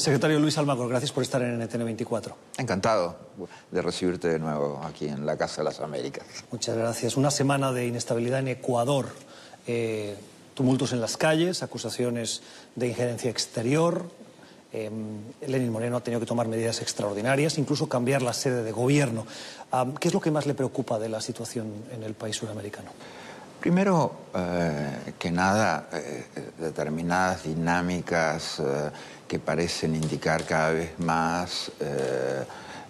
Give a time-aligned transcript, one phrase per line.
[0.00, 2.34] Secretario Luis Almagro, gracias por estar en NTN 24.
[2.56, 3.16] Encantado
[3.70, 6.24] de recibirte de nuevo aquí en la Casa de las Américas.
[6.50, 7.18] Muchas gracias.
[7.18, 9.08] Una semana de inestabilidad en Ecuador.
[9.66, 10.16] Eh,
[10.54, 12.40] tumultos en las calles, acusaciones
[12.76, 14.06] de injerencia exterior.
[14.72, 14.90] Eh,
[15.46, 19.26] Lenin Moreno ha tenido que tomar medidas extraordinarias, incluso cambiar la sede de gobierno.
[20.00, 22.90] ¿Qué es lo que más le preocupa de la situación en el país suramericano?
[23.60, 26.24] Primero eh, que nada, eh,
[26.58, 28.90] determinadas dinámicas eh,
[29.28, 31.70] que parecen indicar cada vez más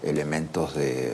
[0.03, 1.13] elementos de,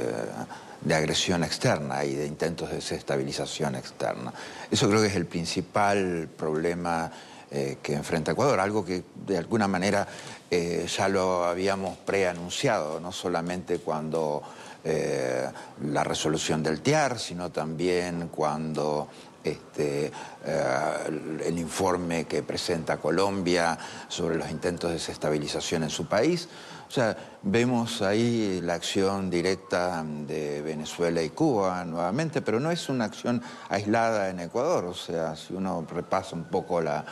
[0.83, 4.33] de, agresión externa y de intentos de desestabilización externa.
[4.71, 7.11] Eso creo que es el principal problema
[7.51, 10.07] que enfrenta Ecuador, algo que de alguna manera
[10.51, 14.43] ya lo habíamos preanunciado, no solamente cuando
[14.85, 19.09] la resolución del TIAR, sino también cuando
[19.47, 20.13] este,
[20.45, 23.79] eh, el informe que presenta Colombia
[24.09, 26.49] sobre los intentos de desestabilización en su país.
[26.89, 32.89] O sea, vemos ahí la acción directa de Venezuela y Cuba nuevamente, pero no es
[32.89, 34.85] una acción aislada en Ecuador.
[34.85, 37.05] O sea, si uno repasa un poco la,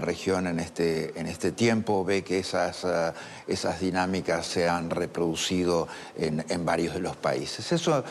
[0.00, 3.12] región en este, en este tiempo, ve que esas, eh,
[3.46, 7.70] esas dinámicas se han reproducido en, varios de los países.
[7.70, 8.02] Eso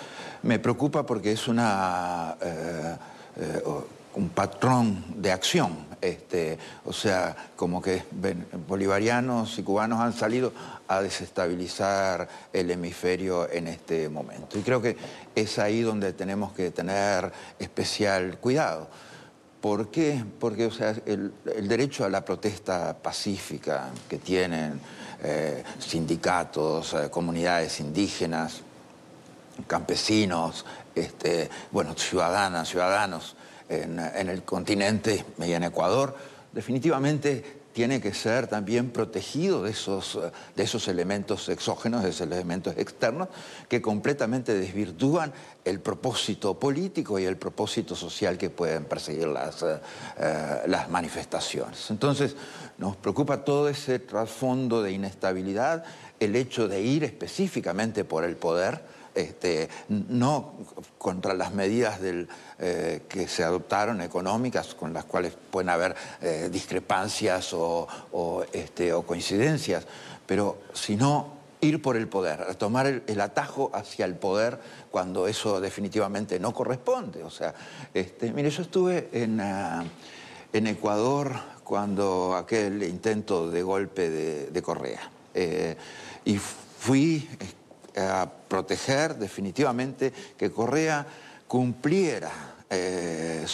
[0.44, 2.38] me preocupa porque es una...
[2.42, 2.96] Eh,
[3.38, 3.62] eh,
[4.16, 5.94] un patrón de acción.
[6.02, 8.03] Este, o sea, como que
[8.67, 10.52] bolivarianos y cubanos han salido
[10.90, 14.59] a desestabilizar el hemisferio en este momento.
[14.59, 14.98] Y creo que
[15.34, 18.90] es ahí donde tenemos que tener especial cuidado.
[19.62, 20.22] ¿Por qué?
[20.42, 24.81] Porque o sea, el, derecho a la protesta pacífica que tienen
[25.23, 28.62] eh, sindicatos, eh, comunidades indígenas,
[29.68, 30.66] campesinos,
[30.96, 33.36] este, bueno, ciudadanas, ciudadanos
[33.70, 36.16] en, el continente y en Ecuador,
[36.52, 40.20] definitivamente tiene que ser también protegido de esos,
[40.56, 43.30] de esos elementos exógenos, de esos elementos externos,
[43.68, 45.34] que completamente desvirtúan
[45.66, 49.80] el propósito político y el propósito social que pueden perseguir las, eh,
[50.68, 51.90] las manifestaciones.
[51.90, 52.35] Entonces,
[52.78, 55.84] nos preocupa todo ese trasfondo de inestabilidad,
[56.20, 60.53] el hecho de ir específicamente por el poder, este, no
[60.97, 67.56] contra las medidas eh, que se adoptaron económicas, con las cuales pueden haber eh, discrepancias
[68.52, 69.85] este, o, coincidencias,
[70.25, 74.59] pero sino ir por el poder, tomar el, atajo hacia el poder
[74.91, 77.23] cuando eso definitivamente no corresponde.
[77.23, 77.53] O sea,
[77.94, 79.84] este, mire, yo estuve en, ah,
[80.52, 85.09] Ecuador cuando aquel intento de golpe de, Correa.
[85.34, 85.75] Eh,
[86.25, 87.28] y fui
[87.96, 91.06] a proteger definitivamente que Correa
[91.48, 92.31] cumpliera,
[92.70, 93.46] eh,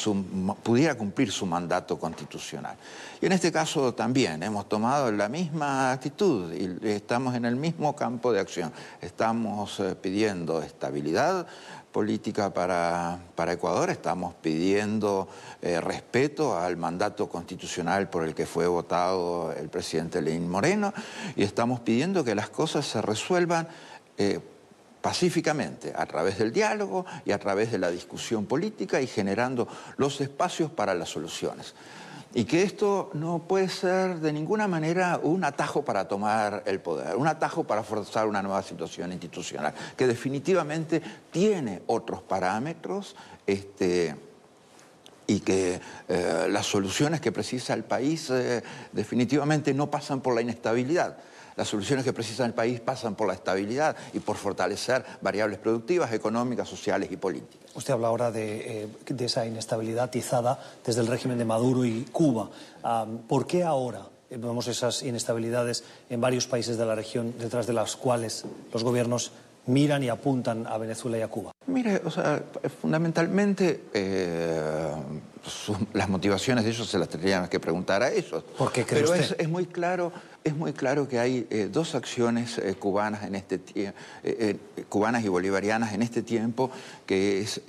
[0.64, 2.78] pudiera cumplir su mandato constitucional.
[3.22, 7.96] Y en este caso también hemos tomado la misma actitud y estamos en el mismo
[7.96, 8.72] campo de acción.
[9.02, 11.46] Estamos eh, pidiendo estabilidad
[11.92, 15.28] política para, para, Ecuador, estamos pidiendo
[15.62, 20.94] eh, respeto al mandato constitucional por el que fue votado el presidente Lenín Moreno
[21.36, 23.68] y estamos pidiendo que las cosas se resuelvan
[24.20, 24.38] eh,
[25.02, 29.66] pacíficamente, a través del diálogo y a través de la discusión política y generando
[29.96, 31.74] los espacios para las soluciones.
[32.34, 37.16] Y que esto no puede ser de ninguna manera un atajo para tomar el poder,
[37.16, 41.02] un atajo para forzar una nueva situación institucional, que definitivamente
[41.32, 43.16] tiene otros parámetros
[43.48, 44.18] este,
[45.28, 50.42] y que eh, las soluciones que precisa el país eh, definitivamente no pasan por la
[50.42, 51.18] inestabilidad
[51.60, 56.14] las soluciones que precisa el país pasan por la estabilidad y por fortalecer variables productivas,
[56.14, 57.70] económicas, sociales y políticas.
[57.76, 58.88] Usted habla ahora de, eh,
[59.20, 62.50] esa inestabilidad atizada desde el régimen de Maduro y Cuba.
[63.28, 67.98] ¿Por qué ahora vemos esas inestabilidades en varios países de la región detrás de las
[67.98, 69.34] cuales los gobiernos
[69.66, 71.52] miran y apuntan a Venezuela y a Cuba?
[71.68, 72.42] Mire, o sea,
[72.82, 74.94] fundamentalmente eh,
[75.94, 78.44] las motivaciones de ellos se las tendríamos que preguntar a ellos.
[78.58, 80.12] ¿Por qué cree Pero es, muy claro
[80.44, 85.28] es muy claro que hay eh, dos acciones eh, cubanas, en este eh, cubanas y
[85.28, 86.72] bolivarianas en este tiempo
[87.06, 87.62] que es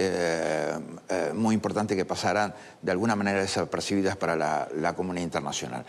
[1.35, 5.85] muy importante que pasaran de alguna manera desapercibidas para la, comunidad internacional.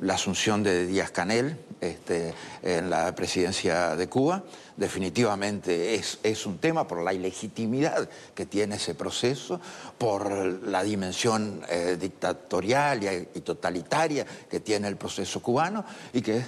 [0.00, 4.42] la asunción de Díaz Canel este, en la presidencia de Cuba
[4.76, 9.60] definitivamente es, es un tema por la ilegitimidad que tiene ese proceso,
[9.98, 10.30] por
[10.68, 11.62] la dimensión
[11.98, 16.44] dictatorial y totalitaria que tiene el proceso cubano y que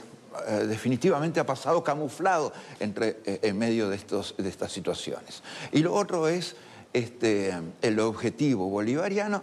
[0.47, 5.43] eh, definitivamente ha pasado camuflado entre, eh, en medio de, estos, de estas situaciones.
[5.73, 6.55] Y lo otro es
[6.93, 7.53] este,
[7.83, 9.43] el objetivo bolivariano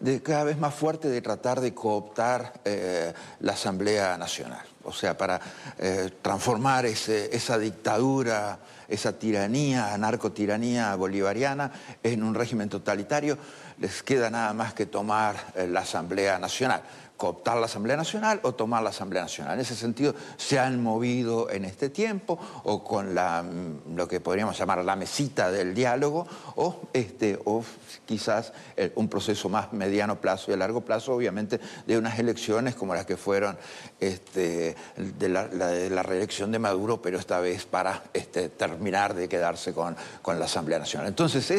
[0.00, 4.64] de cada vez más fuerte de tratar de cooptar eh, la Asamblea Nacional.
[4.86, 5.40] O sea, para
[5.78, 11.72] eh, transformar esa dictadura, esa tiranía, narcotiranía bolivariana
[12.02, 13.36] en un régimen totalitario,
[13.78, 16.82] les queda nada más que tomar eh, la Asamblea Nacional
[17.16, 19.54] cooptar la Asamblea Nacional o tomar la Asamblea Nacional.
[19.54, 24.58] En ese sentido, se han movido en este tiempo o con mm, lo que podríamos
[24.58, 26.26] llamar la mesita del diálogo
[26.56, 27.64] o, este, o
[28.04, 32.74] quizás eh, un proceso más mediano plazo y a largo plazo, obviamente, de unas elecciones
[32.74, 33.56] como las que fueron
[33.98, 39.96] este, de, la, reelección de Maduro, pero esta vez para este, terminar de quedarse con,
[40.22, 41.08] con, la Asamblea Nacional.
[41.08, 41.50] Entonces,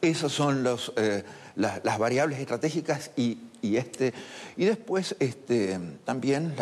[0.00, 0.92] esos son los...
[0.96, 1.22] Eh,
[1.56, 4.12] las variables estratégicas y, este,
[4.56, 6.54] y después este, también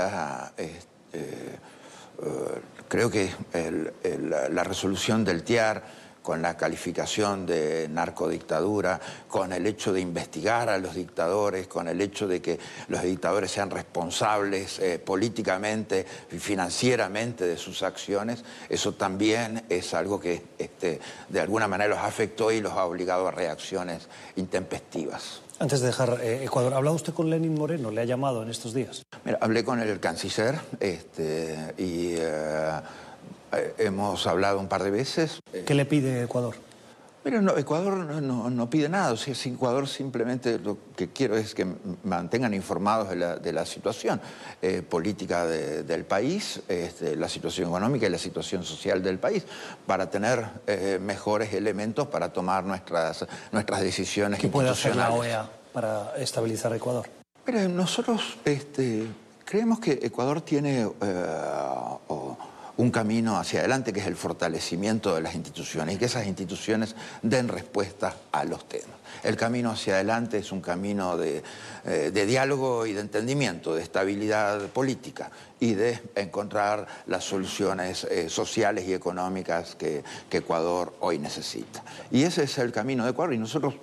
[0.56, 0.78] este,
[1.12, 1.58] eh,
[2.88, 3.30] creo que
[4.50, 8.98] la resolución del TIAR con la calificación de narcodictadura,
[9.28, 12.58] con el hecho de investigar a los dictadores, con el hecho de que
[12.88, 20.18] los dictadores sean responsables eh, políticamente y financieramente de sus acciones, eso también es algo
[20.18, 20.98] que este,
[21.28, 25.43] de alguna manera los afectó y los ha obligado a reacciones intempestivas.
[25.58, 27.90] Antes de dejar eh, Ecuador, ¿ha hablado usted con Lenin Moreno?
[27.90, 29.04] ¿Le ha llamado en estos días?
[29.24, 32.14] Mira, hablé con el canciller este, y...
[32.16, 32.80] Eh,
[33.54, 35.40] eh, hemos hablado un par de veces.
[35.64, 36.56] ¿Qué le pide Ecuador?
[37.24, 39.12] Mira, no, Ecuador no, pide nada.
[39.12, 41.66] O sea, Ecuador simplemente lo que quiero es que
[42.02, 44.20] mantengan informados de la, situación
[44.60, 49.46] eh, política del país, este, la situación económica y la situación social del país,
[49.86, 55.50] para tener eh, mejores elementos para tomar nuestras, nuestras decisiones ¿Qué puede hacer la OEA
[55.72, 57.08] para estabilizar Ecuador?
[57.46, 59.06] Mira, nosotros este,
[59.46, 60.86] creemos que Ecuador tiene
[62.76, 66.94] un camino hacia adelante que es el fortalecimiento de las instituciones y que esas instituciones
[67.22, 68.96] den respuesta a los temas.
[69.22, 71.42] El camino hacia adelante es un camino de,
[71.84, 75.30] eh, diálogo y de entendimiento, de estabilidad política
[75.60, 81.84] y de encontrar las soluciones eh, sociales y económicas que, Ecuador hoy necesita.
[82.10, 83.74] Y ese es el camino de Ecuador y nosotros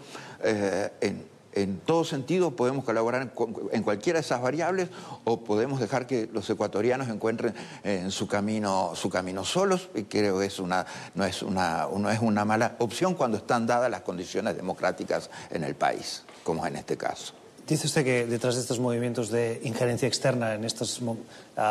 [0.43, 3.33] eh, en, en todo sentido podemos colaborar
[3.71, 4.89] en cualquiera de esas variables
[5.23, 7.53] o podemos dejar que los ecuatorianos encuentren
[7.83, 12.09] en su camino, su camino solos y creo que es una, no, es una, no
[12.09, 16.75] es una mala opción cuando están dadas las condiciones democráticas en el país, como en
[16.75, 17.33] este caso.
[17.67, 20.99] Dice usted que detrás de estos movimientos de injerencia externa en estas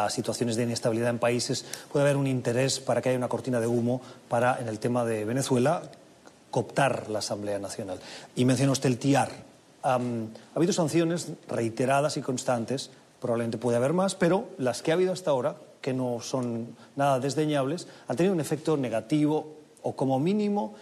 [0.09, 3.67] situaciones de inestabilidad en países puede haber un interés para que haya una cortina de
[3.67, 5.83] humo para, en el tema de Venezuela,
[6.51, 8.01] cooptar la Asamblea Nacional.
[8.35, 9.31] Y menciona usted el TIAR,
[9.83, 9.99] ha
[10.55, 12.91] habido sanciones reiteradas y constantes,
[13.21, 17.21] probablemente puede haber más, pero las que ha habido hasta ahora, que no son nada
[17.21, 20.75] desdeñables, han tenido un efecto negativo o como mínimo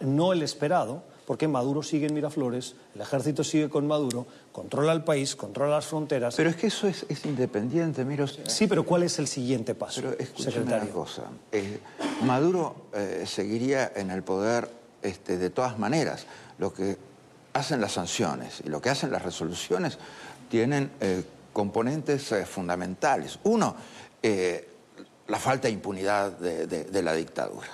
[0.00, 5.04] no el esperado, porque Maduro sigue en Miraflores, el ejército sigue con Maduro, controla el
[5.04, 6.34] país, controla las fronteras.
[6.36, 8.26] Pero es que eso es, independiente, mira.
[8.26, 10.00] Sí, pero ¿cuál es el siguiente paso,
[10.36, 10.84] secretario?
[10.84, 11.24] Una cosa.
[11.52, 11.80] Eh,
[12.24, 14.70] Maduro eh, seguiría en el poder
[15.02, 16.24] este, de todas maneras.
[16.58, 16.96] Lo que
[17.58, 19.98] hacen las sanciones y lo que hacen las resoluciones
[20.48, 21.22] tienen eh,
[21.52, 23.38] componentes eh, fundamentales.
[23.44, 23.76] Uno,
[24.22, 24.68] eh,
[25.26, 27.68] la falta de impunidad de la dictadura.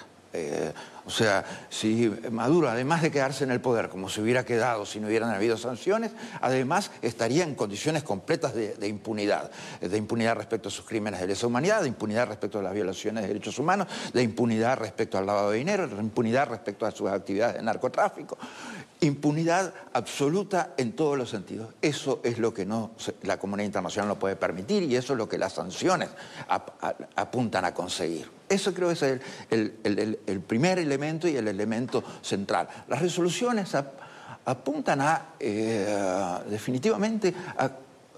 [1.06, 4.98] O sea, si Maduro, además de quedarse en el poder, como se hubiera quedado si
[4.98, 9.50] no hubieran habido sanciones, además estaría en condiciones completas de, impunidad.
[9.80, 13.22] De impunidad respecto a sus crímenes de lesa humanidad, de impunidad respecto a las violaciones
[13.22, 17.10] de derechos humanos, de impunidad respecto al lavado de dinero, de impunidad respecto a sus
[17.10, 18.38] actividades de narcotráfico.
[19.00, 21.74] Impunidad absoluta en todos los sentidos.
[21.82, 25.28] Eso es lo que no, la comunidad internacional no puede permitir y eso es lo
[25.28, 26.08] que las sanciones
[27.16, 28.30] apuntan a conseguir.
[28.48, 29.02] Eso creo que es
[29.50, 32.68] el, primer elemento y el elemento central.
[32.88, 33.74] Las resoluciones
[34.44, 37.28] apuntan a, eh, definitivamente,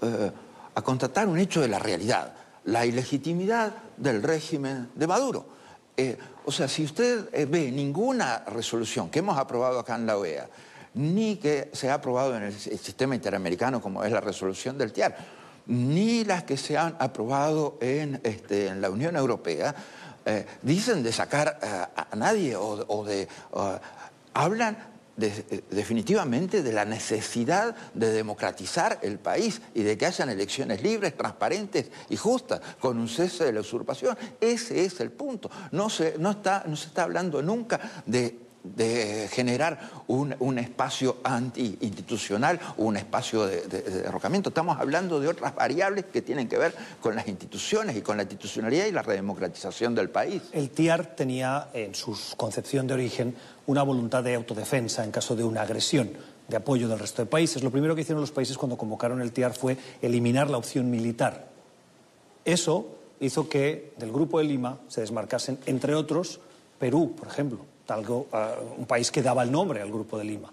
[0.01, 0.31] eh,
[0.75, 2.33] a, constatar un hecho de la realidad,
[2.65, 5.57] la ilegitimidad del régimen de Maduro.
[5.97, 10.47] Eh, o sea, si usted ve ninguna resolución que hemos aprobado acá en la OEA,
[10.93, 15.15] ni que se ha aprobado en el sistema interamericano como es la resolución del TIAR,
[15.67, 19.75] ni las que se han aprobado en, este, la Unión Europea,
[20.25, 23.27] eh, dicen de sacar eh, a nadie o, de...
[24.33, 24.77] hablan
[25.17, 31.89] definitivamente de la necesidad de democratizar el país y de que hayan elecciones libres, transparentes
[32.09, 34.17] y justas, con un cese de la usurpación.
[34.39, 35.49] Ese es el punto.
[35.71, 35.87] No
[36.19, 43.45] no está, no se está hablando nunca de de generar un, espacio anti-institucional un espacio
[43.45, 44.49] de, derrocamiento.
[44.49, 48.23] Estamos hablando de otras variables que tienen que ver con las instituciones y con la
[48.23, 50.41] institucionalidad y la redemocratización del país.
[50.51, 55.43] El TIAR tenía en su concepción de origen una voluntad de autodefensa en caso de
[55.43, 56.11] una agresión.
[56.47, 57.61] de apoyo del resto de países.
[57.61, 61.49] Lo primero que hicieron los países cuando convocaron el TIAR fue eliminar la opción militar.
[62.45, 62.87] Eso
[63.19, 66.39] hizo que del Grupo de Lima se desmarcasen, entre otros,
[66.79, 67.59] Perú, por ejemplo,
[67.89, 70.51] algo, uh, un país que daba el nombre al Grupo de Lima,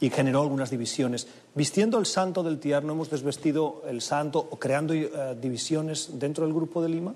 [0.00, 1.28] y generó algunas divisiones.
[1.54, 6.44] Vistiendo el santo del TIAR, ¿no hemos desvestido el santo o creando uh, divisiones dentro
[6.44, 7.14] del Grupo de Lima?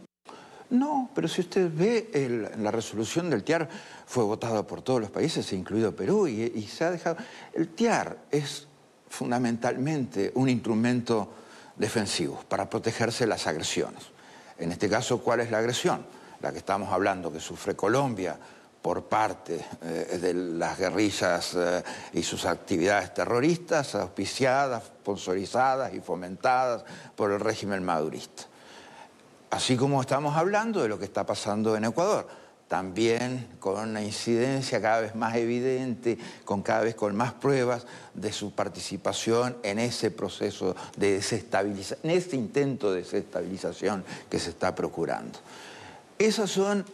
[0.71, 3.69] No, pero si usted ve la resolución del TIAR
[4.07, 7.17] fue votada por todos los países, incluido Perú, y, y se ha dejado...
[7.53, 8.67] El TIAR es
[9.09, 11.29] fundamentalmente un instrumento
[11.77, 14.03] defensivo para protegerse de las agresiones.
[14.59, 16.05] En este caso, ¿cuál es la agresión?
[16.41, 18.39] La que estamos hablando, que sufre Colombia
[18.87, 26.85] por parte eh, de las guerrillas eh, y sus actividades terroristas, auspiciadas, sponsorizadas y fomentadas
[27.17, 28.45] por el régimen madurista.
[29.51, 32.29] Así como estamos hablando de lo que está pasando en Ecuador,
[32.69, 38.31] también con una incidencia cada vez más evidente, con cada vez con más pruebas de
[38.31, 44.77] su participación en ese proceso de desestabilización, en ese intento de desestabilización que se está
[44.77, 45.41] procurando.
[46.21, 46.85] Esas son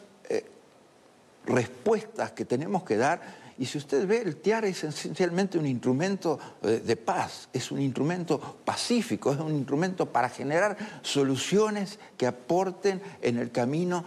[1.47, 3.43] respuestas que tenemos que dar.
[3.59, 8.41] Y si usted ve, el TIAR es esencialmente un instrumento de paz, es un instrumento
[8.65, 14.05] pacífico, es un instrumento para generar soluciones que aporten en el camino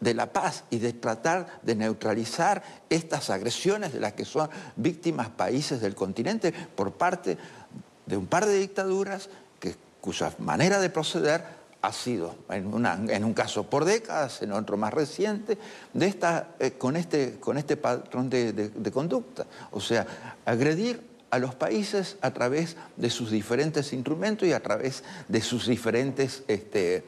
[0.00, 5.28] de la paz y de tratar de neutralizar estas agresiones de las que son víctimas
[5.28, 7.38] países del continente por parte
[8.04, 9.30] de un par de dictaduras
[9.60, 14.52] que, cuya manera de proceder ha sido, en, una, en, un caso por décadas, en
[14.52, 15.58] otro más reciente,
[15.92, 19.46] de esta, eh, con, este, con este patrón de, de, de, conducta.
[19.70, 20.06] O sea,
[20.44, 25.66] agredir a los países a través de sus diferentes instrumentos y a través de sus
[25.66, 27.04] diferentes este,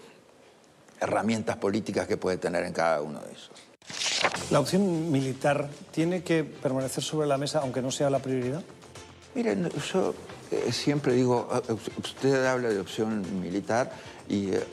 [1.00, 3.50] herramientas políticas que puede tener en cada uno de esos.
[4.50, 8.62] ¿La opción militar tiene que permanecer sobre la mesa aunque no sea la prioridad?
[9.34, 10.14] Miren, yo
[10.50, 11.72] eh, siempre digo, eh,
[12.02, 13.92] usted habla de opción militar
[14.30, 14.64] y eh,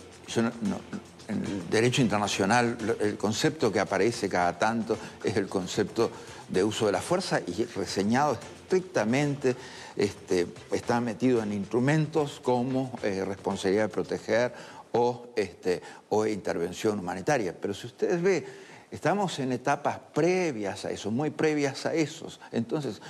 [1.27, 6.09] en el derecho internacional el concepto que aparece cada tanto es el concepto
[6.47, 9.55] de uso de la fuerza y reseñado estrictamente
[9.95, 14.53] este, está metido en instrumentos como eh, responsabilidad de proteger
[14.93, 17.55] o, este, o intervención humanitaria.
[17.59, 18.45] Pero si ustedes ven,
[18.91, 22.39] estamos en etapas previas a eso, muy previas a esos.
[22.51, 23.01] Entonces,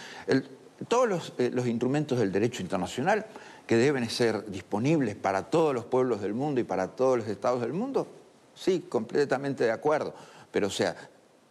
[0.88, 3.26] todos eh, los instrumentos del derecho internacional
[3.68, 7.62] que deben ser disponibles para todos los pueblos del mundo y para todos los estados
[7.62, 8.08] del mundo,
[8.56, 10.14] sí, completamente de acuerdo.
[10.52, 10.96] Pero o sea,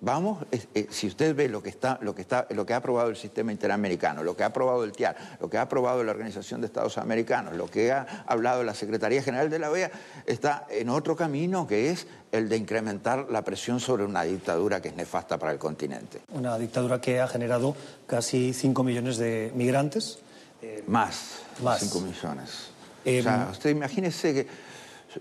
[0.00, 3.08] vamos, eh, si usted ve lo que, está, lo, que está, lo que ha aprobado
[3.10, 6.60] el sistema interamericano, lo que ha aprobado el TIAR, lo que ha aprobado la Organización
[6.60, 9.90] de Estados Americanos, lo que ha hablado la Secretaría General de la OEA,
[10.26, 14.88] está en otro camino que es el de incrementar la presión sobre una dictadura que
[14.88, 16.22] es nefasta para el continente.
[16.32, 20.20] Una dictadura que ha generado casi 5 millones de migrantes.
[20.62, 22.68] Eh, más, más, 5 millones.
[23.04, 24.46] Eh, o sea, usted imagínese que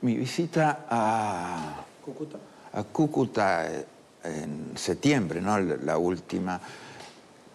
[0.02, 2.38] mi visita a Cúcuta,
[2.74, 3.70] a Cúcuta
[4.24, 5.60] en septiembre, ¿no?
[5.60, 6.60] la última,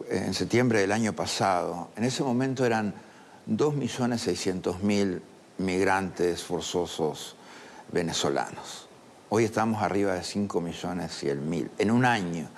[0.08, 2.94] en septiembre del año pasado, en ese momento eran
[3.48, 5.20] 2.600.000
[5.58, 7.36] migrantes forzosos
[7.92, 8.88] venezolanos.
[9.30, 12.48] Hoy estamos arriba de 5.100.000 en un año.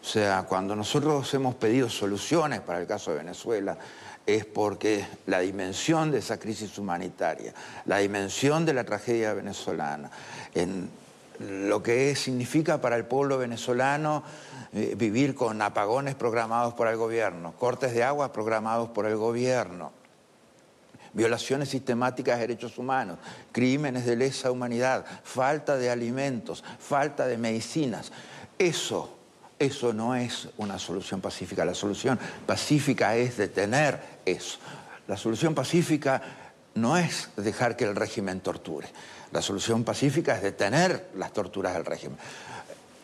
[0.00, 3.76] O sea, cuando nosotros hemos pedido soluciones para el caso de Venezuela,
[4.26, 7.54] es porque la dimensión de esa crisis humanitaria,
[7.84, 10.10] la dimensión de la tragedia venezolana,
[10.54, 10.90] en
[11.38, 14.24] lo que significa para el pueblo venezolano
[14.72, 19.92] eh, vivir con apagones programados por el gobierno, cortes de agua programados por el gobierno,
[21.12, 23.18] violaciones sistemáticas de derechos humanos,
[23.52, 28.12] crímenes de lesa humanidad, falta de alimentos, falta de medicinas.
[28.58, 29.15] Eso
[29.58, 31.64] eso no es una solución pacífica.
[31.64, 34.58] La solución pacífica es detener eso.
[35.08, 36.20] La solución pacífica
[36.74, 38.88] no es dejar que el régimen torture.
[39.32, 42.18] La solución pacífica es detener las torturas del régimen.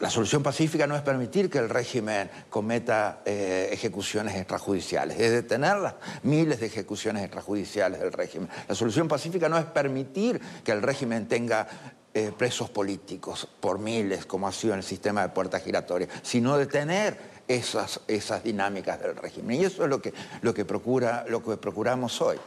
[0.02, 5.76] La solución pacífica no es permitir que el régimen cometa eh, ejecuciones extrajudiciales, es detener
[5.76, 5.94] las
[6.24, 8.48] miles de ejecuciones extrajudiciales del régimen.
[8.66, 11.68] La solución pacífica no es permitir que el régimen tenga
[12.14, 16.58] eh, presos políticos por miles, como ha sido en el sistema de puertas giratorias, sino
[16.58, 19.60] detener esas, esas dinámicas del régimen.
[19.60, 22.38] Y eso es lo que, lo que, procura, lo que procuramos hoy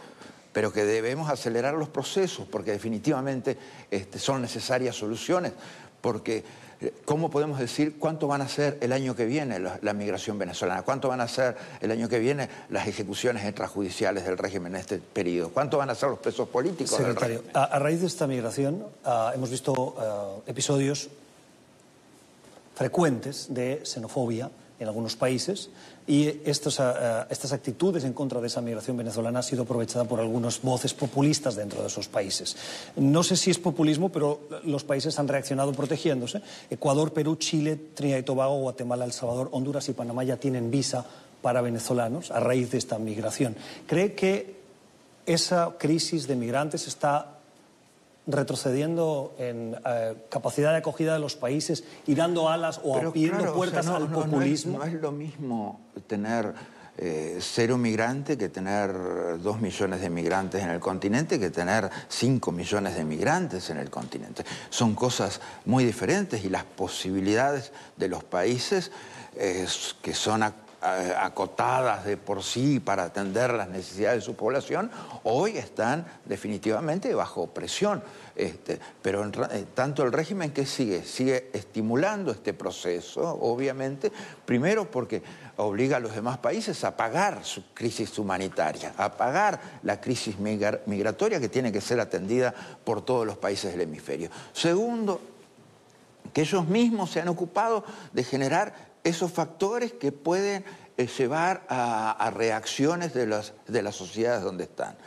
[0.56, 3.58] pero que debemos acelerar los procesos porque definitivamente
[3.92, 5.52] este, son necesarias soluciones,
[6.06, 6.44] porque
[6.82, 10.38] eh, ¿cómo podemos decir cuánto van a ser el año que viene la, la, migración
[10.38, 10.84] venezolana?
[10.84, 15.00] ¿Cuánto van a ser el año que viene las ejecuciones extrajudiciales del régimen en este
[15.00, 15.50] periodo?
[15.50, 17.58] ¿Cuánto van a ser los presos políticos Secretario, del?
[17.58, 21.10] A, a, raíz de esta migración uh, hemos visto uh, episodios
[22.76, 25.70] frecuentes de xenofobia en algunos países
[26.08, 30.62] y eh, estas actitudes en contra de esa migración venezolana han sido aprovechadas por algunas
[30.62, 32.56] voces populistas dentro de esos países.
[32.96, 36.42] No sé si es populismo, pero los países han reaccionado protegiéndose.
[36.70, 41.06] Ecuador, Perú, Chile, Trinidad y Tobago, Guatemala, El Salvador, Honduras y Panamá ya tienen visa
[41.42, 43.56] para venezolanos a raíz de esta migración.
[43.88, 44.56] ¿Cree que
[45.26, 47.35] esa crisis de migrantes está
[48.28, 53.88] retrocediendo en eh, capacidad de acogida de los países y dando alas o abriendo puertas
[53.88, 54.80] al populismo.
[54.80, 56.54] No es, lo mismo tener
[56.98, 58.92] eh, cero migrante que tener
[59.42, 63.90] dos millones de migrantes en el continente que tener cinco millones de migrantes en el
[63.90, 64.44] continente.
[64.70, 68.92] Son cosas muy diferentes y las posibilidades de los países
[70.02, 70.44] que son
[70.86, 74.92] acotadas de por sí para atender las necesidades de su población,
[75.24, 78.04] hoy están definitivamente bajo presión.
[78.36, 84.12] Este, pero eh, tanto el régimen que sigue, sigue estimulando este proceso, obviamente,
[84.46, 85.24] primero porque
[85.58, 91.40] obliga a los demás países a pagar su crisis humanitaria, a pagar la crisis migratoria
[91.40, 94.30] que tiene que ser atendida por todos los países del hemisferio.
[94.52, 95.22] Segundo,
[96.34, 100.66] que ellos mismos se han ocupado de generar esos factores que pueden
[100.98, 104.98] eh, llevar a, reacciones de las, de las sociedades donde están.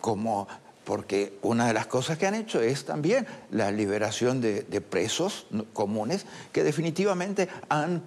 [0.00, 0.48] Como
[0.84, 6.26] porque una de las cosas que han hecho es también la liberación de, presos comunes
[6.52, 8.02] que definitivamente han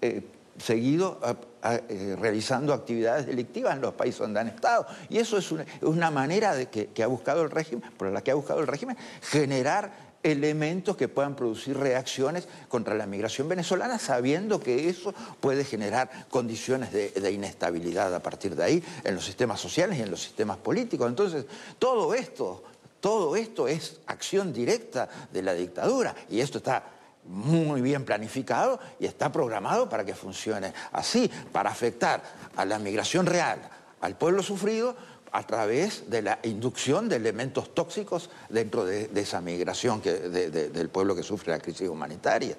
[0.00, 0.26] eh,
[0.58, 1.20] seguido
[1.62, 4.86] eh, realizando actividades delictivas en los países donde han estado.
[5.08, 5.52] Y eso es
[5.82, 8.66] una, manera de que, que, ha buscado el régimen, por la que ha buscado el
[8.66, 15.64] régimen, generar elementos que puedan producir reacciones contra la migración venezolana, sabiendo que eso puede
[15.64, 20.22] generar condiciones de, inestabilidad a partir de ahí en los sistemas sociales y en los
[20.22, 21.08] sistemas políticos.
[21.08, 21.46] Entonces,
[21.78, 22.64] todo esto,
[23.00, 26.84] todo esto es acción directa de la dictadura y esto está
[27.24, 32.22] muy bien planificado y está programado para que funcione así, para afectar
[32.56, 33.60] a la migración real,
[34.00, 34.96] al pueblo sufrido,
[35.32, 41.22] a través de la inducción de elementos tóxicos dentro de, esa migración del pueblo que
[41.22, 42.56] sufre la crisis humanitaria.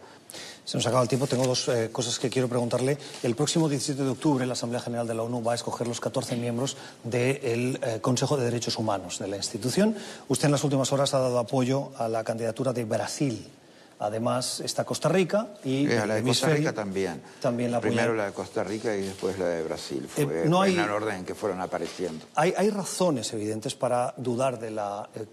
[0.65, 1.27] Se nos acaba el tiempo.
[1.27, 2.97] Tengo dos eh, cosas que quiero preguntarle.
[3.23, 6.01] El próximo 17 de octubre la Asamblea General de la ONU va a escoger los
[6.01, 9.95] 14 miembros del eh, Consejo de Derechos Humanos de la institución.
[10.27, 13.49] Usted en las últimas horas ha dado apoyo a la candidatura de Brasil
[13.99, 15.87] Además está Costa Rica y...
[15.87, 17.21] la de Costa Rica también.
[17.41, 20.07] También la Primero la de Costa Rica y después la de Brasil.
[20.07, 22.25] Fue eh, no hay, en el orden en que fueron apareciendo.
[22.35, 25.25] Hay, hay razones evidentes para dudar de la eh,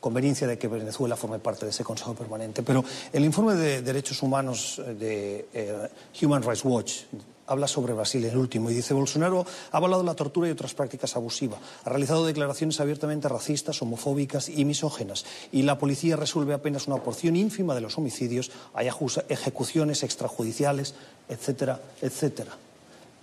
[0.00, 4.22] conveniencia de que Venezuela forme parte de ese Consejo Permanente, pero el informe de Derechos
[4.22, 5.88] Humanos de eh,
[6.22, 7.02] Human Rights Watch
[7.50, 11.16] habla sobre Brasil, el último, y dice Bolsonaro ha avalado la tortura y otras prácticas
[11.16, 16.96] abusivas, ha realizado declaraciones abiertamente racistas, homofóbicas y misógenas, y la policía resuelve apenas una
[16.96, 18.88] porción ínfima de los homicidios, hay
[19.28, 20.94] ejecuciones extrajudiciales,
[21.28, 22.52] etcétera, etcétera.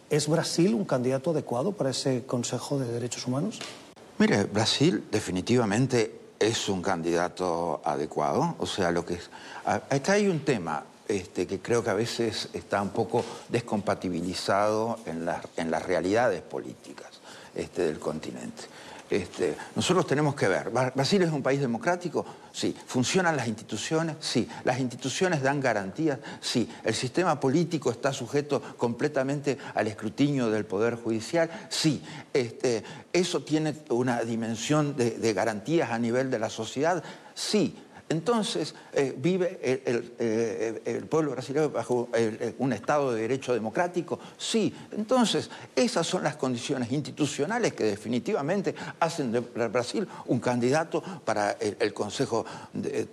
[0.10, 3.60] ¿Es Brasil un candidato adecuado para ese Consejo de Derechos Humanos?
[4.20, 8.56] Mire, Brasil definitivamente es un candidato adecuado.
[8.60, 9.30] O sea, lo que es.
[9.66, 10.84] Acá hay un tema.
[11.08, 17.08] Este, que creo que a veces está un poco descompatibilizado en, en las realidades políticas
[17.56, 18.64] este, del continente.
[19.10, 22.26] Este, nosotros tenemos que ver, ¿Brasil es un país democrático?
[22.52, 22.76] Sí.
[22.86, 24.18] ¿Funcionan las instituciones?
[24.20, 24.50] Sí.
[24.66, 26.20] ¿Las instituciones dan garantías?
[26.42, 26.70] Sí.
[26.84, 31.50] ¿El sistema político está sujeto completamente al escrutinio del Poder Judicial?
[31.70, 32.04] Sí.
[32.34, 37.02] Este, ¿Eso tiene una dimensión de garantías a nivel de la sociedad?
[37.34, 37.78] Sí.
[38.10, 42.08] Entonces, eh, ¿vive eh, el, pueblo brasileño bajo
[42.58, 44.20] un Estado de Derecho democrático?
[44.38, 44.74] Sí.
[44.92, 51.94] Entonces, esas son las condiciones institucionales que definitivamente hacen de Brasil un candidato para el,
[51.94, 53.08] Consejo de,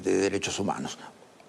[0.00, 0.98] Derechos Humanos.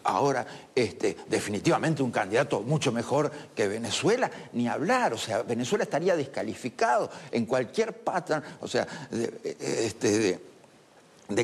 [0.04, 6.16] Ahora, este, definitivamente un candidato mucho mejor que Venezuela, ni hablar, o sea, Venezuela estaría
[6.16, 8.88] descalificado en cualquier pattern, o sea,
[9.60, 10.39] este, de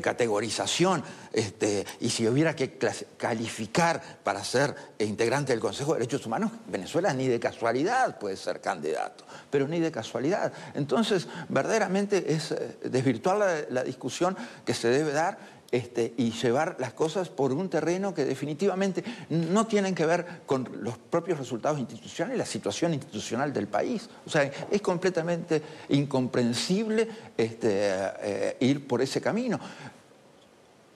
[0.01, 1.03] categorización,
[1.33, 2.77] este, y si hubiera que
[3.17, 8.61] calificar para ser integrante del Consejo de Derechos Humanos, Venezuela ni de casualidad puede ser
[8.61, 10.53] candidato, pero ni de casualidad.
[10.73, 16.93] Entonces, verdaderamente es eh, desvirtuar la discusión que se debe dar este, y llevar las
[16.93, 22.37] cosas por un terreno que definitivamente no tienen que ver con los propios resultados institucionales,
[22.37, 24.09] la situación institucional del país.
[24.25, 29.59] O sea, es completamente incomprensible este, eh, ir por ese camino.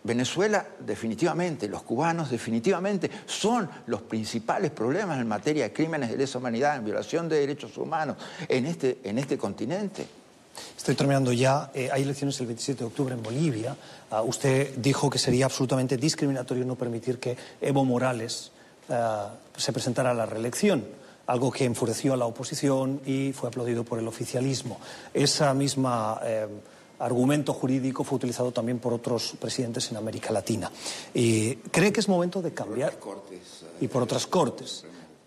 [0.02, 6.38] Venezuela definitivamente, los cubanos definitivamente son los principales problemas en materia de crímenes de lesa
[6.38, 8.16] humanidad, en violación de derechos humanos
[8.48, 10.08] en este, en este continente.
[10.78, 11.72] Estoy terminando ya.
[11.74, 13.76] Eh, hay elecciones el 27 de octubre en Bolivia.
[14.12, 18.52] Ah, usted dijo que sería absolutamente discriminatorio no permitir que Evo Morales
[18.90, 21.00] ah, se presentara a la reelección.
[21.30, 24.80] algo que enfureció a la oposición y fue aplaudido por el oficialismo.
[25.14, 26.48] Esa misma eh,
[26.98, 30.72] argumento jurídico fue utilizado también por otros presidentes en América Latina.
[31.14, 32.98] Y ¿Cree que es momento de cambiar?
[33.80, 34.84] y por otras cortes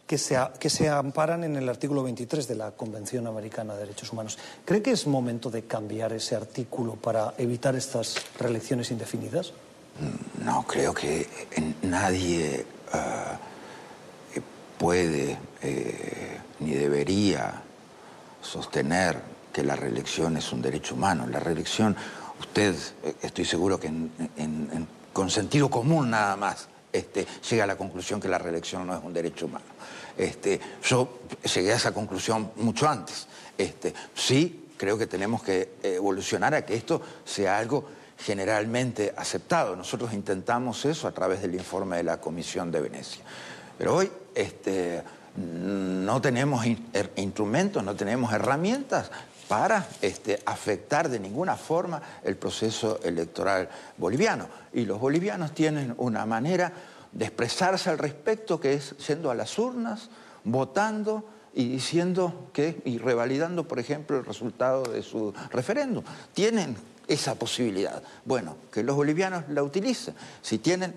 [0.06, 4.12] que se, que se amparan en el artículo 23 de la Convención Americana de Derechos
[4.12, 4.38] Humanos.
[4.64, 9.52] ¿Cree que es momento de cambiar ese artículo para evitar estas reelecciones indefinidas?
[10.44, 11.28] No, creo que
[11.82, 13.36] nadie uh,
[14.78, 17.62] puede eh, ni debería
[18.40, 19.20] sostener
[19.52, 21.26] que la reelección es un derecho humano.
[21.26, 21.94] La reelección,
[22.40, 23.92] usted, eh, estoy seguro que
[25.12, 29.04] con sentido común nada más, este, llega a la conclusión que la reelección no es
[29.04, 29.64] un derecho humano.
[30.16, 31.20] Este, yo
[31.54, 33.26] llegué a esa conclusión mucho antes.
[33.56, 37.86] Este, sí, creo que tenemos que evolucionar a que esto sea algo
[38.18, 39.76] generalmente aceptado.
[39.76, 43.22] Nosotros intentamos eso a través del informe de la Comisión de Venecia.
[43.76, 45.02] Pero hoy este,
[45.36, 46.64] no tenemos
[47.16, 49.10] instrumentos, no tenemos herramientas
[49.48, 54.48] para este, afectar de ninguna forma el proceso electoral boliviano.
[54.72, 56.72] Y los bolivianos tienen una manera
[57.12, 60.08] de expresarse al respecto que es yendo a las urnas,
[60.44, 66.02] votando y diciendo que, y revalidando, por ejemplo, el resultado de su referéndum.
[66.32, 68.02] Tienen esa posibilidad.
[68.24, 70.14] Bueno, que los bolivianos la utilicen.
[70.40, 70.94] Si tienen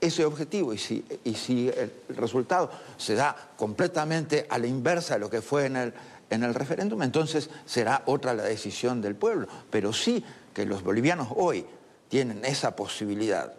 [0.00, 5.20] ese objetivo y si, y si el resultado se da completamente a la inversa de
[5.20, 5.94] lo que fue en el,
[6.30, 9.46] en el referéndum, entonces será otra la decisión del pueblo.
[9.70, 11.64] Pero sí que los bolivianos hoy
[12.08, 13.54] tienen esa posibilidad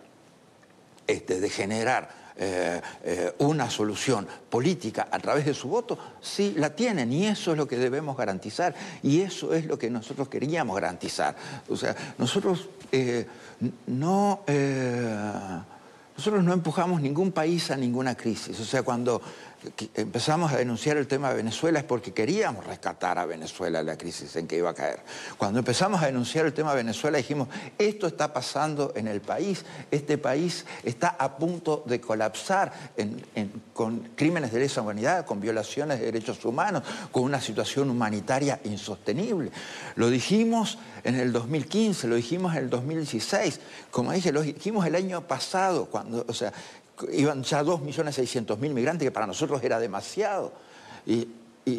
[1.08, 6.76] este, de generar eh, eh, una solución política a través de su voto, sí la
[6.76, 10.76] tienen y eso es lo que debemos garantizar y eso es lo que nosotros queríamos
[10.76, 11.36] garantizar.
[11.68, 13.26] O sea, nosotros eh,
[13.88, 14.44] no...
[16.16, 18.60] nosotros no empujamos ningún país a ninguna crisis.
[18.60, 19.20] O sea, cuando
[19.96, 23.98] empezamos a denunciar el tema de Venezuela es porque queríamos rescatar a Venezuela de la
[23.98, 25.00] crisis en que iba a caer.
[25.38, 29.66] Cuando empezamos a denunciar el tema de Venezuela dijimos, esto está pasando en el país,
[29.90, 32.72] este país está a punto de colapsar
[33.74, 39.52] con crímenes de lesa humanidad, con violaciones de derechos humanos, con una situación humanitaria insostenible.
[39.96, 43.60] Lo dijimos en el 2015, lo dijimos en el 2016,
[43.92, 46.54] como dije, lo dijimos el año pasado, cuando, o sea,
[47.12, 50.54] iban ya 2.600.000 migrantes, que para nosotros era demasiado.
[51.06, 51.28] Y,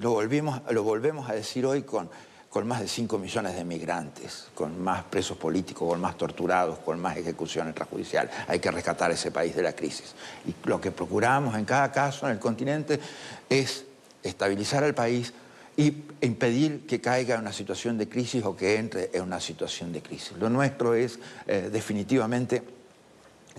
[0.00, 2.10] lo, volvimos, lo volvemos a decir hoy con,
[2.50, 7.00] con más de 5 millones de migrantes, con más presos políticos, con más torturados, con
[7.00, 8.32] más ejecuciones extrajudiciales.
[8.48, 10.14] Hay que rescatar ese país de la crisis.
[10.46, 13.00] Y lo que procuramos en cada caso en el continente
[13.48, 13.84] es
[14.22, 15.32] estabilizar el país
[15.76, 19.92] y impedir que caiga en una situación de crisis o que entre en una situación
[19.92, 20.32] de crisis.
[20.38, 22.62] Lo nuestro es eh, definitivamente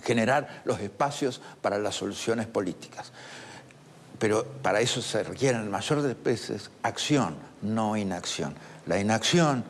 [0.01, 3.11] generar los espacios para las soluciones políticas.
[4.19, 8.53] Pero para eso se requiere el mayor de veces acción, no inacción.
[8.85, 9.63] La inacción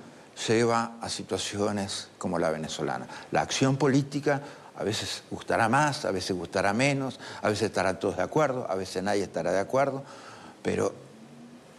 [0.48, 3.08] lleva a situaciones como la venezolana.
[3.32, 4.42] La acción política
[4.76, 8.76] a veces gustará más, a veces gustará menos, a veces estarán todos de acuerdo, a
[8.76, 10.04] veces nadie estará de acuerdo,
[10.64, 10.94] pero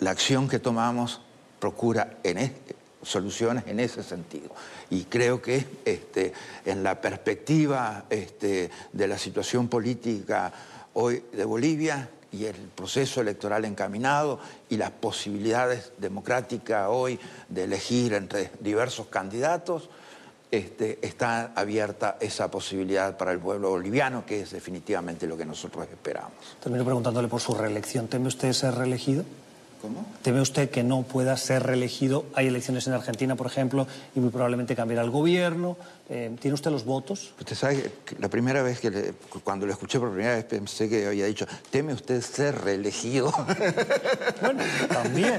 [0.01, 1.23] la acción que tomamos
[1.59, 2.55] procura en,
[3.03, 4.51] soluciones en ese sentido.
[4.91, 6.33] Y creo que este,
[6.65, 10.53] en la perspectiva este, de la situación política
[10.95, 18.15] hoy de Bolivia y el proceso electoral encaminado y las posibilidades democráticas hoy de elegir
[18.15, 19.89] entre diversos candidatos,
[20.51, 25.87] este, está abierta esa posibilidad para el pueblo boliviano, que es definitivamente lo que nosotros
[25.89, 26.33] esperamos.
[26.61, 28.09] Termino preguntándole por su reelección.
[28.09, 29.25] ¿Teme usted ser reelegido?
[29.81, 30.07] ¿Cómo?
[30.23, 32.27] ¿Teme usted que no pueda ser reelegido?
[32.35, 35.77] Hay elecciones en Argentina, por ejemplo, y muy probablemente cambiará el gobierno.
[36.09, 37.33] Eh, ¿Tiene usted los votos?
[37.38, 41.07] Usted sabe que la primera vez que cuando lo escuché por primera vez pensé que
[41.07, 43.33] había dicho, ¿teme usted ser reelegido?
[44.40, 45.38] Bueno, también.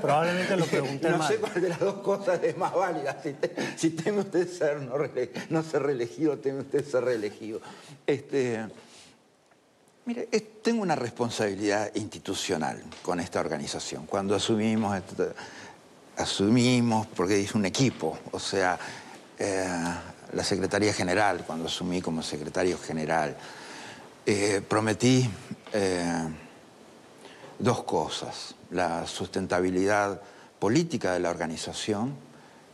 [0.00, 1.28] Probablemente lo pregunté no mal.
[1.28, 3.20] No sé cuál de las dos cosas es más válida.
[3.76, 4.94] Si, teme usted ser no,
[5.50, 7.60] no ser reelegido, teme usted ser reelegido.
[8.06, 8.66] Este...
[10.08, 10.26] Mire,
[10.62, 14.06] tengo una responsabilidad institucional con esta organización.
[14.06, 14.98] Cuando asumimos,
[16.16, 18.78] asumimos, porque es un equipo, o sea,
[19.38, 19.68] eh,
[20.32, 23.36] la Secretaría General, cuando asumí como secretario general,
[24.24, 25.28] eh, prometí
[25.74, 26.26] eh,
[27.58, 28.54] dos cosas.
[28.70, 30.22] La sustentabilidad
[30.58, 32.14] política de la organización,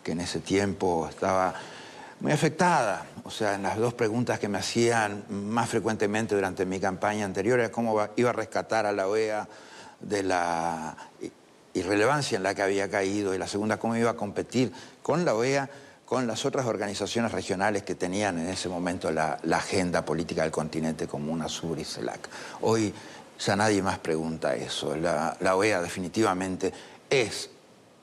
[0.05, 1.53] que en ese tiempo estaba
[2.25, 3.05] muy afectada.
[3.25, 7.61] O sea, en las dos preguntas que me hacían más frecuentemente durante mi campaña anterior
[7.61, 9.47] era cómo iba a rescatar a la OEA
[10.01, 10.97] de la
[11.75, 15.35] irrelevancia en la que había caído y la segunda cómo iba a competir con la
[15.35, 15.69] OEA
[16.07, 21.07] con las otras organizaciones regionales que tenían en ese momento la, agenda política del continente
[21.07, 22.27] como una y CELAC.
[22.63, 22.95] Hoy
[23.39, 24.97] ya nadie más pregunta eso.
[24.97, 26.73] La, la OEA definitivamente
[27.11, 27.51] es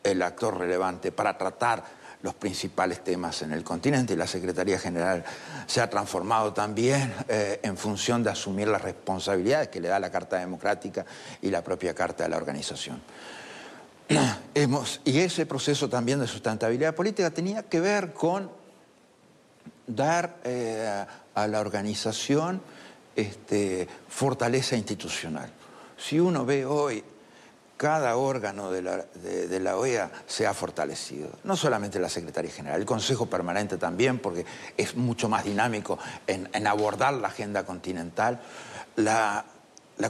[0.04, 5.24] el actor relevante para tratar los principales temas en el continente y la Secretaría General
[5.66, 10.12] se ha transformado también eh, en función de asumir las responsabilidades que le da la
[10.12, 11.06] Carta Democrática
[11.42, 13.02] y la propia Carta de la organización.
[14.54, 18.52] Hemos, y ese proceso también de sustentabilidad política tenía que ver con
[19.88, 22.62] dar eh, a la organización
[23.16, 25.50] este, fortaleza institucional.
[25.98, 27.04] Si uno ve hoy
[27.82, 31.30] cada órgano de la, OEA se ha fortalecido.
[31.44, 34.46] No solamente la Secretaría General, el Consejo Permanente también, porque
[34.78, 38.40] es mucho más dinámico en, abordar la agenda continental.
[38.98, 39.44] la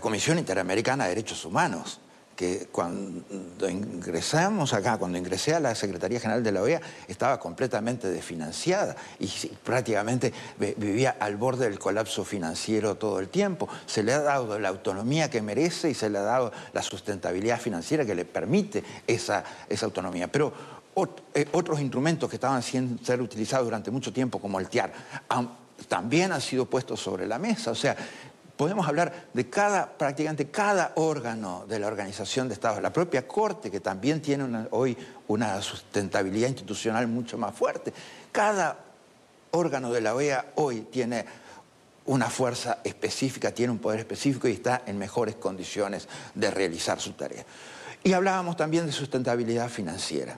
[0.01, 2.01] Comisión Interamericana de Derechos Humanos
[2.35, 8.09] que cuando ingresamos acá, cuando ingresé a la Secretaría General de la OEA, estaba completamente
[8.09, 9.27] desfinanciada y
[9.63, 13.69] prácticamente vivía al borde del colapso financiero todo el tiempo.
[13.85, 17.59] Se le ha dado la autonomía que merece y se le ha dado la sustentabilidad
[17.59, 20.31] financiera que le permite esa, esa autonomía.
[20.31, 20.51] Pero
[21.33, 24.91] eh, otros instrumentos que estaban siendo ser utilizados durante mucho tiempo, como el TIAR,
[25.87, 27.71] también han sido puestos sobre la mesa.
[27.71, 27.95] O sea,
[28.61, 33.71] podemos hablar de cada, prácticamente cada órgano de la Organización de Estados, la propia Corte,
[33.71, 34.95] que también tiene hoy
[35.29, 37.91] una sustentabilidad institucional mucho más fuerte.
[38.31, 38.77] Cada
[39.49, 41.25] órgano de la OEA hoy tiene
[42.05, 47.13] una fuerza específica, tiene un poder específico y está en mejores condiciones de realizar su
[47.13, 47.43] tarea.
[48.03, 50.37] Y hablábamos también de sustentabilidad financiera,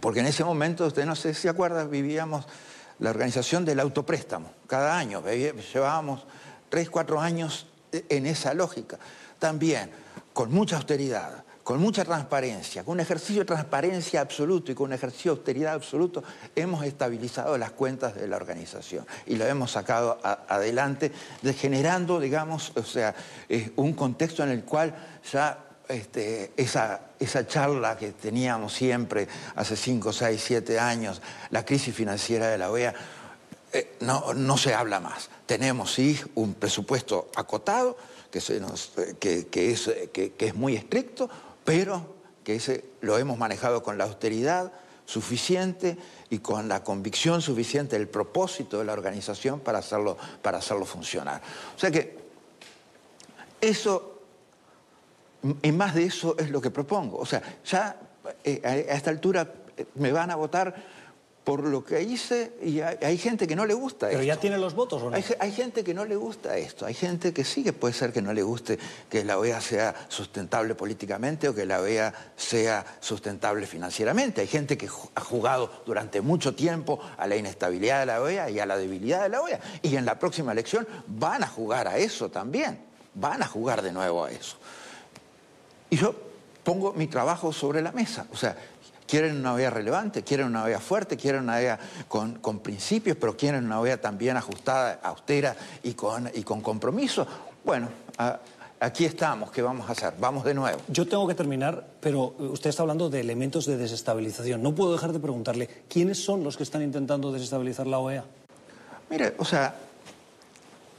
[0.00, 2.46] porque en ese momento, usted no sé si acuerda, vivíamos
[3.00, 4.52] la organización del autopréstamo.
[4.68, 6.24] Cada año llevábamos
[6.68, 8.98] tres, cuatro años en esa lógica.
[9.38, 9.90] También,
[10.32, 14.94] con mucha austeridad, con mucha transparencia, con un ejercicio de transparencia absoluto y con un
[14.94, 16.24] ejercicio de austeridad absoluto,
[16.56, 21.12] hemos estabilizado las cuentas de la organización y lo hemos sacado adelante,
[21.54, 23.14] generando, digamos, o sea,
[23.76, 24.94] un contexto en el cual
[25.30, 31.94] ya este, esa, esa, charla que teníamos siempre hace cinco, seis, siete años, la crisis
[31.94, 32.94] financiera de la OEA,
[33.72, 35.28] eh, no, no, se habla más.
[35.46, 37.96] Tenemos, sí, un presupuesto acotado,
[38.30, 41.28] que, se nos, eh, que, es, es, muy estricto,
[41.64, 44.72] pero que lo hemos manejado con la austeridad
[45.04, 45.98] suficiente
[46.30, 51.42] y con la convicción suficiente del propósito de la organización para hacerlo, para hacerlo funcionar.
[51.76, 52.18] O sea que
[53.60, 54.20] eso,
[55.62, 57.18] y más de eso es lo que propongo.
[57.18, 57.96] O sea, ya
[58.44, 59.52] eh, a esta altura
[59.94, 60.74] me van a votar
[61.48, 64.18] por lo que hice y hay, gente que no le gusta esto.
[64.18, 65.16] ¿Pero ya tiene los votos o no?
[65.16, 68.20] Hay, gente que no le gusta esto, hay gente que sí que puede ser que
[68.20, 73.66] no le guste que la OEA sea sustentable políticamente o que la OEA sea sustentable
[73.66, 74.42] financieramente.
[74.42, 78.60] Hay gente que ha jugado durante mucho tiempo a la inestabilidad de la OEA y
[78.60, 81.96] a la debilidad de la OEA y en la próxima elección van a jugar a
[81.96, 82.78] eso también,
[83.14, 84.58] van a jugar de nuevo a eso.
[85.88, 86.14] Y yo
[86.62, 88.54] pongo mi trabajo sobre la mesa, o sea,
[89.08, 93.64] quieren una OEA relevante, quieren una OEA fuerte, quieren una OEA con, principios, pero quieren
[93.64, 97.26] una OEA también ajustada, austera y con, y con compromiso.
[97.64, 97.88] Bueno,
[98.78, 100.14] aquí estamos, ¿qué vamos a hacer?
[100.20, 100.78] Vamos de nuevo.
[100.88, 104.62] Yo tengo que terminar, pero usted está hablando de elementos de desestabilización.
[104.62, 108.24] No puedo dejar de preguntarle, ¿quiénes son los que están intentando desestabilizar la OEA?
[109.10, 109.74] Mire, o sea,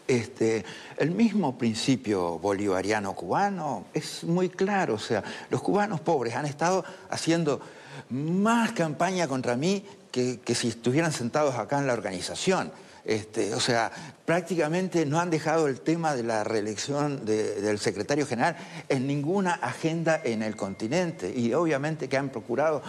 [0.08, 0.66] este,
[0.98, 4.96] el mismo principio bolivariano cubano es muy claro.
[4.96, 7.62] O sea, los cubanos pobres han estado haciendo
[8.10, 12.72] más campaña contra mí que, si estuvieran sentados acá en la organización.
[13.06, 13.92] Este, o sea,
[14.26, 18.58] prácticamente no han dejado el tema de la reelección del secretario general
[18.88, 22.84] en ninguna agenda en el continente y obviamente que han procurado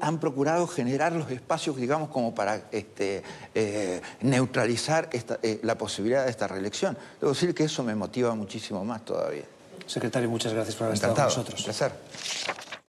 [0.00, 3.22] han procurado generar los espacios, digamos, como para este,
[3.54, 6.98] eh, neutralizar eh, la posibilidad de esta reelección.
[7.20, 9.44] Debo decir que eso me motiva muchísimo más todavía.
[9.86, 11.60] Secretario, muchas gracias por haber estado con nosotros.
[11.60, 11.92] Un placer.